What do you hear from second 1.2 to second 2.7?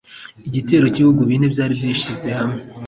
bine byari byishyize hamwe